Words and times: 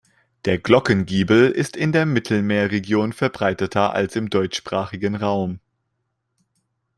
Der 0.45 0.57
Glockengiebel 0.57 1.51
ist 1.51 1.75
in 1.77 1.91
der 1.91 2.07
Mittelmeerregion 2.07 3.13
verbreiteter 3.13 3.93
als 3.93 4.15
im 4.15 4.31
deutschsprachigen 4.31 5.13
Raum. 5.15 5.59